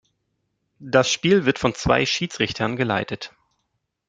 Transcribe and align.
Das 0.79 1.11
Spiel 1.11 1.45
wird 1.45 1.59
von 1.59 1.75
zwei 1.75 2.07
Schiedsrichtern 2.07 2.75
geleitet. 2.75 3.35